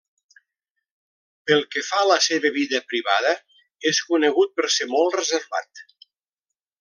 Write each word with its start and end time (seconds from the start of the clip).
Pel 1.49 1.61
que 1.75 1.83
fa 1.89 1.99
a 2.05 2.07
la 2.13 2.17
seva 2.29 2.51
vida 2.57 2.81
privada, 2.93 3.35
és 3.93 4.03
conegut 4.13 4.59
per 4.61 4.69
ser 4.81 4.89
molt 4.99 5.19
reservat. 5.23 5.85